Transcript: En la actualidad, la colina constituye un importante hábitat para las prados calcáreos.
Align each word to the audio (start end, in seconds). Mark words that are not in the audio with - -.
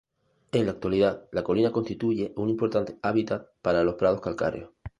En 0.51 0.65
la 0.65 0.71
actualidad, 0.71 1.29
la 1.31 1.43
colina 1.43 1.71
constituye 1.71 2.33
un 2.35 2.49
importante 2.49 2.97
hábitat 3.03 3.51
para 3.61 3.83
las 3.83 3.93
prados 3.93 4.19
calcáreos. 4.19 4.71